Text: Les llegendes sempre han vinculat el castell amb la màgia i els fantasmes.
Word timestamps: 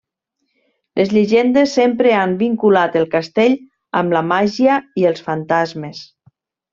Les 0.99 1.11
llegendes 1.17 1.75
sempre 1.79 2.15
han 2.21 2.33
vinculat 2.41 2.97
el 3.03 3.07
castell 3.13 3.57
amb 4.03 4.15
la 4.19 4.23
màgia 4.33 4.79
i 5.03 5.07
els 5.11 5.23
fantasmes. 5.27 6.01